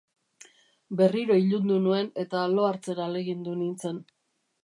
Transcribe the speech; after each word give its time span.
Berriro 1.01 1.35
ilundu 1.41 1.77
nuen, 1.83 2.09
eta 2.23 2.47
lo 2.55 2.65
hartzen 2.69 3.03
ahalegindu 3.05 3.57
nintzen. 3.63 4.01